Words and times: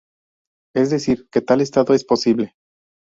Es 0.75 0.89
decir, 0.89 1.29
que 1.29 1.41
tal 1.41 1.61
estado 1.61 1.93
es 1.93 2.03
posible. 2.03 2.55